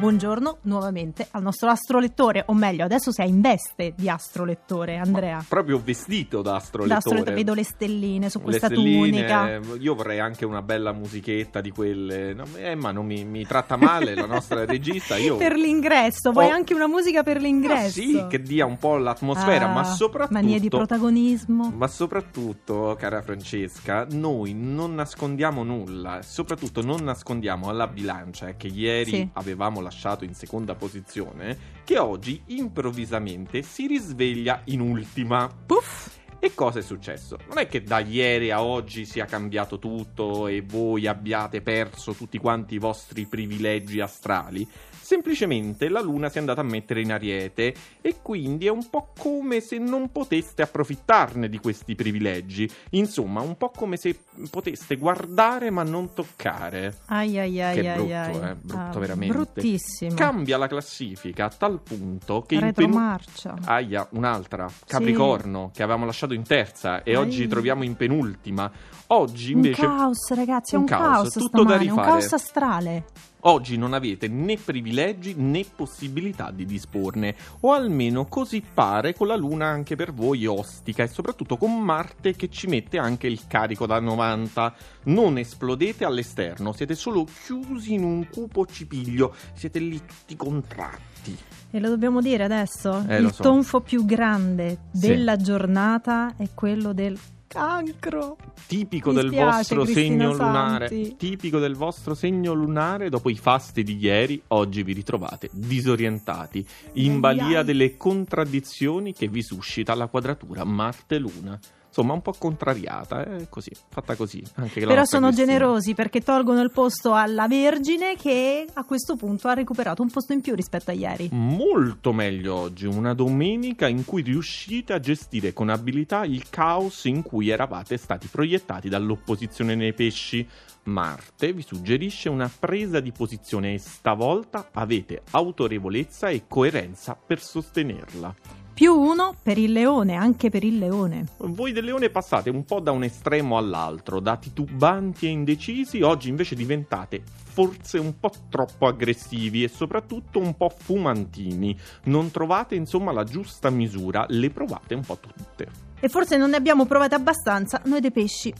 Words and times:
Buongiorno 0.00 0.60
nuovamente 0.62 1.28
al 1.32 1.42
nostro 1.42 1.68
astrolettore, 1.68 2.44
o 2.46 2.54
meglio, 2.54 2.84
adesso 2.84 3.12
sei 3.12 3.28
in 3.28 3.42
veste 3.42 3.92
di 3.94 4.08
astrolettore, 4.08 4.96
Andrea. 4.96 5.36
Ma 5.36 5.44
proprio 5.46 5.78
vestito 5.78 6.40
da 6.40 6.54
astrolettore. 6.54 6.88
Da 6.88 6.96
astrolettore. 6.96 7.34
Vedo 7.34 7.52
le 7.52 7.64
stelline 7.64 8.30
su 8.30 8.38
le 8.38 8.44
questa 8.44 8.68
stelline, 8.68 9.10
tunica. 9.10 9.60
Io 9.78 9.94
vorrei 9.94 10.18
anche 10.18 10.46
una 10.46 10.62
bella 10.62 10.92
musichetta 10.92 11.60
di 11.60 11.70
quelle. 11.70 12.32
No, 12.32 12.44
Emma 12.56 12.92
non 12.92 13.04
mi, 13.04 13.26
mi, 13.26 13.44
tratta 13.44 13.76
male, 13.76 14.14
la 14.14 14.24
nostra 14.24 14.64
regista. 14.64 15.18
Io... 15.18 15.36
per 15.38 15.54
l'ingresso, 15.54 16.32
vuoi 16.32 16.46
oh. 16.46 16.54
anche 16.54 16.72
una 16.72 16.88
musica 16.88 17.22
per 17.22 17.38
l'ingresso? 17.38 18.00
Ma 18.00 18.06
sì, 18.06 18.24
che 18.26 18.40
dia 18.40 18.64
un 18.64 18.78
po' 18.78 18.96
l'atmosfera, 18.96 19.68
ah, 19.68 19.74
ma 19.74 19.84
soprattutto. 19.84 20.32
Manie 20.32 20.60
di 20.60 20.70
protagonismo. 20.70 21.74
Ma 21.76 21.88
soprattutto, 21.88 22.96
cara 22.98 23.20
Francesca, 23.20 24.06
noi 24.12 24.54
non 24.54 24.94
nascondiamo 24.94 25.62
nulla, 25.62 26.20
soprattutto 26.22 26.80
non 26.80 27.04
nascondiamo 27.04 27.68
alla 27.68 27.86
bilancia 27.86 28.56
che 28.56 28.68
ieri 28.68 29.10
sì. 29.10 29.28
avevamo 29.34 29.82
la 29.82 29.89
lasciato 29.90 30.24
in 30.24 30.34
seconda 30.34 30.76
posizione, 30.76 31.58
che 31.84 31.98
oggi 31.98 32.40
improvvisamente 32.46 33.62
si 33.62 33.88
risveglia 33.88 34.62
in 34.66 34.80
ultima. 34.80 35.50
Puff! 35.66 36.19
E 36.42 36.54
cosa 36.54 36.78
è 36.78 36.82
successo? 36.82 37.36
Non 37.48 37.58
è 37.58 37.66
che 37.66 37.82
da 37.82 37.98
ieri 37.98 38.50
a 38.50 38.62
oggi 38.62 39.04
sia 39.04 39.26
cambiato 39.26 39.78
tutto 39.78 40.46
e 40.46 40.62
voi 40.62 41.06
abbiate 41.06 41.60
perso 41.60 42.14
tutti 42.14 42.38
quanti 42.38 42.76
i 42.76 42.78
vostri 42.78 43.26
privilegi 43.26 44.00
astrali 44.00 44.66
semplicemente 45.10 45.88
la 45.88 46.00
Luna 46.00 46.28
si 46.28 46.36
è 46.36 46.38
andata 46.38 46.60
a 46.60 46.64
mettere 46.64 47.00
in 47.00 47.10
ariete 47.10 47.74
e 48.00 48.16
quindi 48.22 48.66
è 48.66 48.70
un 48.70 48.88
po' 48.88 49.12
come 49.18 49.60
se 49.60 49.76
non 49.78 50.12
poteste 50.12 50.62
approfittarne 50.62 51.48
di 51.48 51.58
questi 51.58 51.96
privilegi. 51.96 52.70
Insomma, 52.90 53.40
un 53.40 53.56
po' 53.56 53.70
come 53.70 53.96
se 53.96 54.16
poteste 54.50 54.94
guardare 54.94 55.70
ma 55.70 55.82
non 55.82 56.14
toccare. 56.14 56.98
Ai 57.06 57.40
ai 57.40 57.60
ai 57.60 57.74
che 57.80 57.88
ai 57.88 57.96
brutto, 57.96 58.14
ai. 58.14 58.50
Eh, 58.50 58.54
brutto 58.54 58.98
ah, 58.98 59.00
veramente. 59.00 59.34
Bruttissimo. 59.34 60.14
Cambia 60.14 60.56
la 60.56 60.68
classifica 60.68 61.46
a 61.46 61.48
tal 61.48 61.80
punto 61.82 62.42
che 62.42 62.60
Retromarcia. 62.60 63.48
in 63.48 63.54
pen... 63.56 63.68
Aia, 63.68 64.06
un'altra, 64.12 64.70
Capricorno, 64.86 65.70
sì. 65.72 65.76
che 65.78 65.82
avevamo 65.82 66.04
lasciato 66.04 66.29
in 66.34 66.42
terza 66.42 67.02
e 67.02 67.12
ai. 67.12 67.16
oggi 67.16 67.46
troviamo 67.46 67.84
in 67.84 67.96
penultima. 67.96 68.70
Oggi 69.08 69.52
invece 69.52 69.84
un 69.84 69.96
caos, 69.96 70.32
ragazzi, 70.34 70.74
è 70.74 70.76
un, 70.76 70.82
un 70.82 70.88
caos, 70.88 71.02
caos 71.02 71.32
tutto 71.32 71.46
stamane, 71.48 71.70
da 71.70 71.76
rifare. 71.76 72.00
un 72.00 72.06
caos 72.06 72.32
astrale. 72.32 73.04
Oggi 73.44 73.78
non 73.78 73.94
avete 73.94 74.28
né 74.28 74.56
privilegi 74.56 75.34
né 75.34 75.64
possibilità 75.74 76.50
di 76.50 76.66
disporne, 76.66 77.34
o 77.60 77.72
almeno 77.72 78.26
così 78.26 78.62
pare 78.62 79.14
con 79.14 79.28
la 79.28 79.36
Luna 79.36 79.66
anche 79.66 79.96
per 79.96 80.12
voi 80.12 80.44
ostica 80.46 81.02
e 81.02 81.08
soprattutto 81.08 81.56
con 81.56 81.80
Marte 81.80 82.36
che 82.36 82.50
ci 82.50 82.66
mette 82.66 82.98
anche 82.98 83.26
il 83.26 83.46
carico 83.46 83.86
da 83.86 83.98
90. 83.98 84.74
Non 85.04 85.38
esplodete 85.38 86.04
all'esterno, 86.04 86.72
siete 86.72 86.94
solo 86.94 87.24
chiusi 87.24 87.94
in 87.94 88.04
un 88.04 88.28
cupo 88.28 88.66
cipiglio, 88.66 89.34
siete 89.54 89.78
lì 89.78 89.98
tutti 89.98 90.36
contratti. 90.36 91.36
E 91.70 91.78
lo 91.78 91.88
dobbiamo 91.88 92.20
dire 92.20 92.44
adesso? 92.44 93.04
Eh, 93.08 93.20
il 93.20 93.32
so. 93.32 93.42
tonfo 93.42 93.80
più 93.80 94.04
grande 94.04 94.88
della 94.90 95.36
sì. 95.36 95.44
giornata 95.44 96.34
è 96.36 96.48
quello 96.52 96.92
del 96.92 97.16
cancro. 97.50 98.36
Tipico 98.68 99.10
Mi 99.10 99.16
del 99.16 99.26
spiace, 99.26 99.44
vostro 99.44 99.82
Cristina 99.82 100.30
segno 100.30 100.32
lunare. 100.32 100.88
Santi. 100.88 101.16
Tipico 101.16 101.58
del 101.58 101.74
vostro 101.74 102.14
segno 102.14 102.52
lunare. 102.52 103.08
Dopo 103.08 103.28
i 103.28 103.36
fasti 103.36 103.82
di 103.82 103.96
ieri, 103.96 104.40
oggi 104.48 104.84
vi 104.84 104.92
ritrovate 104.92 105.50
disorientati, 105.52 106.64
in 106.94 107.18
balia 107.18 107.64
delle 107.64 107.96
contraddizioni 107.96 109.12
che 109.12 109.26
vi 109.26 109.42
suscita 109.42 109.96
la 109.96 110.06
quadratura 110.06 110.62
Marte-Luna 110.62 111.58
insomma 111.90 112.14
un 112.14 112.22
po' 112.22 112.34
contrariata, 112.38 113.24
è 113.24 113.42
eh? 113.42 113.48
così, 113.48 113.70
fatta 113.88 114.14
così. 114.14 114.42
Però 114.54 115.04
sono 115.04 115.26
Cristina. 115.26 115.30
generosi 115.30 115.94
perché 115.94 116.20
tolgono 116.20 116.60
il 116.62 116.70
posto 116.70 117.14
alla 117.14 117.48
Vergine 117.48 118.16
che 118.16 118.64
a 118.72 118.84
questo 118.84 119.16
punto 119.16 119.48
ha 119.48 119.54
recuperato 119.54 120.00
un 120.00 120.10
posto 120.10 120.32
in 120.32 120.40
più 120.40 120.54
rispetto 120.54 120.90
a 120.90 120.94
ieri. 120.94 121.28
Molto 121.32 122.12
meglio 122.12 122.54
oggi, 122.54 122.86
una 122.86 123.12
domenica 123.12 123.88
in 123.88 124.04
cui 124.04 124.22
riuscite 124.22 124.92
a 124.92 125.00
gestire 125.00 125.52
con 125.52 125.68
abilità 125.68 126.24
il 126.24 126.48
caos 126.48 127.04
in 127.04 127.22
cui 127.22 127.48
eravate 127.48 127.96
stati 127.96 128.28
proiettati 128.28 128.88
dall'opposizione 128.88 129.74
nei 129.74 129.92
pesci. 129.92 130.46
Marte 130.84 131.52
vi 131.52 131.62
suggerisce 131.62 132.28
una 132.28 132.50
presa 132.50 133.00
di 133.00 133.12
posizione 133.12 133.74
e 133.74 133.78
stavolta 133.78 134.70
avete 134.72 135.22
autorevolezza 135.32 136.28
e 136.28 136.44
coerenza 136.48 137.14
per 137.14 137.42
sostenerla 137.42 138.59
più 138.72 138.92
uno 138.94 139.34
per 139.42 139.58
il 139.58 139.72
leone, 139.72 140.14
anche 140.14 140.50
per 140.50 140.64
il 140.64 140.78
leone. 140.78 141.26
Voi 141.38 141.72
del 141.72 141.84
leone 141.84 142.10
passate 142.10 142.50
un 142.50 142.64
po' 142.64 142.80
da 142.80 142.90
un 142.90 143.04
estremo 143.04 143.56
all'altro, 143.56 144.20
da 144.20 144.36
titubanti 144.36 145.26
e 145.26 145.30
indecisi, 145.30 146.02
oggi 146.02 146.28
invece 146.28 146.54
diventate 146.54 147.22
forse 147.50 147.98
un 147.98 148.18
po' 148.18 148.30
troppo 148.48 148.86
aggressivi 148.86 149.64
e 149.64 149.68
soprattutto 149.68 150.38
un 150.38 150.56
po' 150.56 150.72
fumantini. 150.74 151.76
Non 152.04 152.30
trovate 152.30 152.74
insomma 152.74 153.12
la 153.12 153.24
giusta 153.24 153.70
misura, 153.70 154.24
le 154.28 154.50
provate 154.50 154.94
un 154.94 155.02
po' 155.02 155.18
tutte. 155.18 155.89
E 156.00 156.08
forse 156.08 156.36
non 156.36 156.50
ne 156.50 156.56
abbiamo 156.56 156.86
provate 156.86 157.14
abbastanza 157.14 157.80
noi 157.84 158.00
dei 158.00 158.10
pesci. 158.10 158.52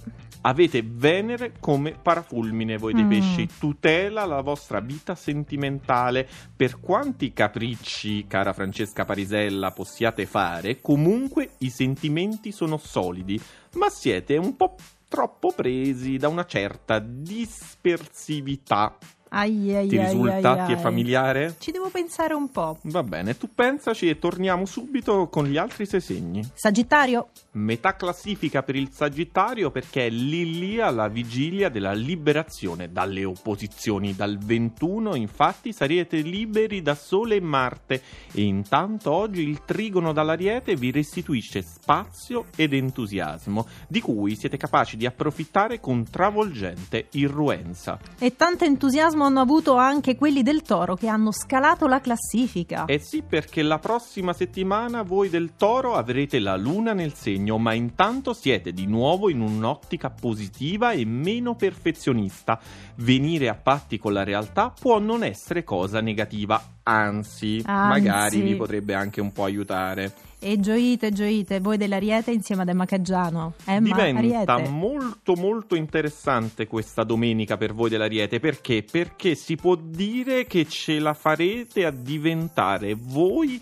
Avete 0.42 0.82
Venere 0.82 1.52
come 1.60 1.92
parafulmine 2.00 2.78
voi 2.78 2.94
dei 2.94 3.04
mm. 3.04 3.08
pesci, 3.08 3.48
tutela 3.58 4.24
la 4.24 4.40
vostra 4.40 4.80
vita 4.80 5.14
sentimentale. 5.14 6.26
Per 6.56 6.80
quanti 6.80 7.32
capricci, 7.32 8.26
cara 8.26 8.52
Francesca 8.54 9.04
Parisella, 9.04 9.72
possiate 9.72 10.24
fare, 10.24 10.80
comunque 10.80 11.50
i 11.58 11.68
sentimenti 11.68 12.52
sono 12.52 12.78
solidi, 12.78 13.38
ma 13.74 13.90
siete 13.90 14.38
un 14.38 14.56
po' 14.56 14.76
troppo 15.08 15.52
presi 15.54 16.16
da 16.16 16.28
una 16.28 16.46
certa 16.46 17.00
dispersività 17.00 18.96
Ai, 19.32 19.76
ai, 19.76 19.86
Ti 19.86 19.96
ai, 19.96 20.04
risulta? 20.06 20.64
Ti 20.64 20.72
è 20.72 20.76
familiare? 20.76 21.54
Ci 21.58 21.70
devo 21.70 21.88
pensare 21.88 22.34
un 22.34 22.50
po'. 22.50 22.78
Va 22.82 23.04
bene, 23.04 23.36
tu 23.36 23.48
pensaci 23.54 24.08
e 24.08 24.18
torniamo 24.18 24.64
subito 24.66 25.28
con 25.28 25.46
gli 25.46 25.56
altri 25.56 25.86
sei 25.86 26.00
segni. 26.00 26.44
Sagittario. 26.52 27.28
Metà 27.52 27.94
classifica 27.94 28.64
per 28.64 28.74
il 28.74 28.90
Sagittario 28.90 29.70
perché 29.70 30.06
è 30.06 30.10
lì 30.10 30.58
lì 30.58 30.80
alla 30.80 31.06
vigilia 31.06 31.68
della 31.68 31.92
liberazione 31.92 32.90
dalle 32.90 33.24
opposizioni. 33.24 34.16
Dal 34.16 34.36
21 34.36 35.14
infatti 35.14 35.72
sarete 35.72 36.16
liberi 36.18 36.82
da 36.82 36.96
Sole 36.96 37.36
e 37.36 37.40
Marte 37.40 38.02
e 38.32 38.42
intanto 38.42 39.12
oggi 39.12 39.48
il 39.48 39.64
trigono 39.64 40.12
dall'Ariete 40.12 40.74
vi 40.74 40.90
restituisce 40.90 41.62
spazio 41.62 42.46
ed 42.56 42.72
entusiasmo 42.72 43.66
di 43.86 44.00
cui 44.00 44.34
siete 44.34 44.56
capaci 44.56 44.96
di 44.96 45.06
approfittare 45.06 45.78
con 45.78 46.04
travolgente 46.10 47.06
irruenza. 47.12 47.96
E 48.18 48.34
tanto 48.34 48.64
entusiasmo 48.64 49.18
hanno 49.24 49.40
avuto 49.40 49.76
anche 49.76 50.16
quelli 50.16 50.42
del 50.42 50.62
Toro 50.62 50.94
che 50.94 51.08
hanno 51.08 51.32
scalato 51.32 51.86
la 51.86 52.00
classifica. 52.00 52.84
Eh 52.86 52.98
sì, 52.98 53.22
perché 53.22 53.62
la 53.62 53.78
prossima 53.78 54.32
settimana 54.32 55.02
voi 55.02 55.28
del 55.28 55.52
Toro 55.56 55.94
avrete 55.94 56.38
la 56.38 56.56
luna 56.56 56.92
nel 56.92 57.14
segno, 57.14 57.58
ma 57.58 57.72
intanto 57.72 58.32
siete 58.32 58.72
di 58.72 58.86
nuovo 58.86 59.28
in 59.30 59.40
un'ottica 59.40 60.10
positiva 60.10 60.92
e 60.92 61.04
meno 61.04 61.54
perfezionista. 61.54 62.58
Venire 62.96 63.48
a 63.48 63.54
patti 63.54 63.98
con 63.98 64.12
la 64.12 64.24
realtà 64.24 64.72
può 64.78 64.98
non 64.98 65.24
essere 65.24 65.64
cosa 65.64 66.00
negativa, 66.00 66.62
anzi, 66.82 67.62
Anzi. 67.64 67.88
magari 68.00 68.40
vi 68.40 68.56
potrebbe 68.56 68.94
anche 68.94 69.20
un 69.20 69.32
po' 69.32 69.44
aiutare. 69.44 70.28
E 70.42 70.58
gioite, 70.58 71.12
gioite, 71.12 71.60
voi 71.60 71.76
dell'Ariete 71.76 72.30
insieme 72.30 72.62
ad 72.62 72.70
Emma 72.70 72.86
Caggiano. 72.86 73.52
Emma, 73.66 73.94
Diventa 73.94 74.54
Ariete. 74.54 74.70
molto 74.70 75.34
molto 75.34 75.74
interessante 75.74 76.66
questa 76.66 77.04
domenica 77.04 77.58
per 77.58 77.74
voi 77.74 77.90
dell'Ariete, 77.90 78.40
perché? 78.40 78.82
Perché 78.82 79.34
si 79.34 79.56
può 79.56 79.74
dire 79.76 80.46
che 80.46 80.64
ce 80.64 80.98
la 80.98 81.12
farete 81.12 81.84
a 81.84 81.90
diventare 81.90 82.96
voi 82.98 83.60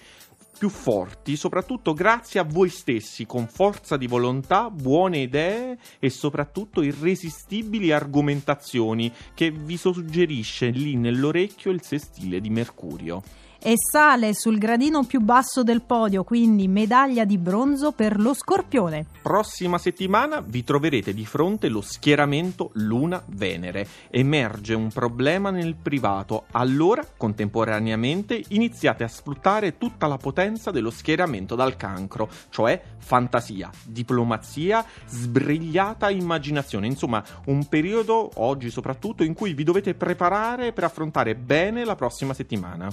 più 0.57 0.69
forti, 0.69 1.35
soprattutto 1.35 1.95
grazie 1.95 2.39
a 2.39 2.45
voi 2.45 2.69
stessi, 2.69 3.27
con 3.27 3.49
forza 3.49 3.97
di 3.97 4.07
volontà, 4.07 4.71
buone 4.71 5.19
idee 5.19 5.79
e 5.99 6.11
soprattutto 6.11 6.83
irresistibili 6.83 7.91
argomentazioni 7.91 9.13
che 9.35 9.51
vi 9.51 9.77
suggerisce 9.77 10.69
lì 10.69 10.95
nell'orecchio 10.95 11.73
il 11.73 11.83
sestile 11.83 12.41
di 12.41 12.51
Mercurio 12.51 13.23
e 13.61 13.75
sale 13.77 14.35
sul 14.35 14.59
gradino 14.59 15.05
più 15.05 15.21
basso 15.21 15.63
del 15.63 15.83
podio, 15.83 16.25
quindi 16.25 16.69
medaglia 16.69 17.25
di 17.25 17.39
bronzo 17.39 17.93
per 17.93 18.21
lo 18.21 18.35
Scorpione. 18.35 19.07
Prossima 19.23 19.79
settimana 19.79 20.41
vi 20.41 20.65
troverete 20.65 21.13
di 21.13 21.27
fronte 21.27 21.69
lo 21.69 21.81
schieramento 21.81 22.71
Luna-Venere. 22.75 23.87
Emerge 24.11 24.75
un 24.75 24.89
problema 24.89 25.51
nel 25.51 25.75
privato, 25.75 26.45
allora 26.53 27.05
contemporaneamente 27.17 28.43
iniziate 28.49 29.05
a 29.05 29.09
sfruttare 29.09 29.77
tutta 29.77 30.07
la 30.07 30.17
potenza 30.17 30.71
dello 30.71 30.91
schieramento 30.91 31.55
dal 31.55 31.77
cancro, 31.77 32.29
cioè 32.51 32.81
fantasia, 32.99 33.71
diplomazia, 33.85 34.85
sbrigliata 35.07 36.11
immaginazione, 36.11 36.87
insomma 36.87 37.23
un 37.47 37.67
periodo 37.69 38.31
oggi 38.37 38.71
soprattutto 38.71 39.25
in 39.25 39.35
cui 39.35 39.55
vi 39.55 39.65
dovete 39.65 39.95
preparare 39.95 40.73
per 40.73 40.85
affrontare 40.85 41.35
bene 41.35 41.85
la 41.85 41.97
prossima 41.97 42.35
settimana. 42.35 42.89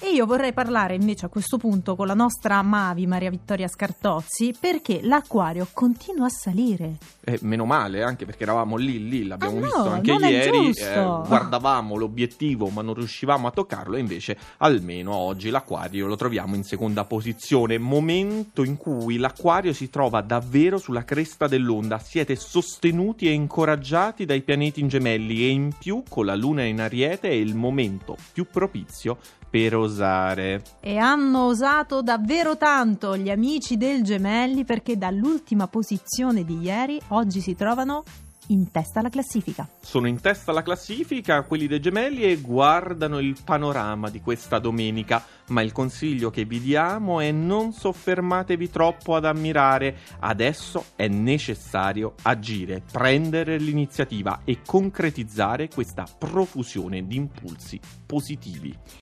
E 0.00 0.10
io 0.12 0.26
vorrei 0.26 0.52
parlare 0.52 0.94
invece 0.96 1.26
a 1.26 1.28
questo 1.28 1.58
punto 1.58 1.94
con 1.94 2.06
la 2.06 2.14
nostra 2.14 2.60
Mavi 2.62 3.06
Maria 3.06 3.30
Vittoria 3.30 3.68
Scartozzi 3.68 4.54
perché 4.58 5.00
l'acquario 5.02 5.68
continua 5.72 6.26
a 6.26 6.30
salire. 6.30 6.96
Eh, 7.24 7.38
meno 7.42 7.64
male, 7.64 8.02
anche 8.02 8.24
perché 8.24 8.42
eravamo 8.42 8.76
lì, 8.76 9.08
lì, 9.08 9.24
l'abbiamo 9.26 9.58
Ah, 9.58 9.60
no, 9.60 9.64
visto 9.66 9.88
anche 9.88 10.12
ieri. 10.12 10.70
eh, 10.70 11.02
guardavamo 11.26 11.94
l'obiettivo, 11.96 12.68
ma 12.68 12.82
non 12.82 12.94
riuscivamo 12.94 13.46
a 13.46 13.52
toccarlo. 13.52 13.96
E 13.96 14.00
invece, 14.00 14.36
almeno 14.58 15.14
oggi, 15.14 15.50
l'acquario 15.50 16.06
lo 16.08 16.16
troviamo 16.16 16.56
in 16.56 16.64
seconda 16.64 17.04
posizione. 17.04 17.78
Momento 17.78 18.64
in 18.64 18.76
cui 18.76 19.18
l'acquario 19.18 19.72
si 19.72 19.88
trova 19.88 20.20
davvero 20.20 20.78
sulla 20.78 21.04
cresta 21.04 21.46
dell'onda. 21.46 22.00
Siete 22.00 22.34
sostenuti 22.34 23.28
e 23.28 23.32
incoraggiati 23.32 24.24
dai 24.24 24.42
pianeti 24.42 24.80
in 24.80 24.88
gemelli. 24.88 25.44
E 25.44 25.48
in 25.50 25.72
più, 25.78 26.02
con 26.08 26.26
la 26.26 26.34
luna 26.34 26.64
in 26.64 26.80
ariete, 26.80 27.28
è 27.28 27.32
il 27.32 27.54
momento 27.54 28.16
più 28.32 28.46
propizio 28.50 29.16
per 29.48 29.74
osare. 29.92 30.62
E 30.80 30.96
hanno 30.96 31.46
osato 31.46 32.02
davvero 32.02 32.56
tanto 32.56 33.16
gli 33.16 33.30
amici 33.30 33.76
del 33.76 34.02
Gemelli 34.02 34.64
perché 34.64 34.96
dall'ultima 34.96 35.68
posizione 35.68 36.44
di 36.44 36.58
ieri 36.58 37.00
oggi 37.08 37.40
si 37.40 37.54
trovano 37.54 38.02
in 38.48 38.70
testa 38.70 39.00
alla 39.00 39.08
classifica. 39.08 39.68
Sono 39.80 40.08
in 40.08 40.20
testa 40.20 40.50
alla 40.50 40.62
classifica 40.62 41.42
quelli 41.42 41.66
dei 41.66 41.80
gemelli 41.80 42.22
e 42.24 42.40
guardano 42.40 43.18
il 43.18 43.36
panorama 43.44 44.10
di 44.10 44.20
questa 44.20 44.58
domenica, 44.58 45.24
ma 45.48 45.62
il 45.62 45.72
consiglio 45.72 46.30
che 46.30 46.44
vi 46.44 46.60
diamo 46.60 47.20
è 47.20 47.30
non 47.30 47.72
soffermatevi 47.72 48.70
troppo 48.70 49.14
ad 49.14 49.24
ammirare, 49.24 49.96
adesso 50.20 50.86
è 50.96 51.06
necessario 51.08 52.14
agire, 52.22 52.82
prendere 52.90 53.58
l'iniziativa 53.58 54.40
e 54.44 54.60
concretizzare 54.64 55.68
questa 55.68 56.04
profusione 56.18 57.06
di 57.06 57.16
impulsi 57.16 57.80
positivi. 58.04 58.76